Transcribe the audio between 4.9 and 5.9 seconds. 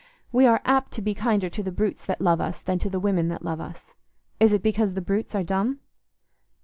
the brutes are dumb?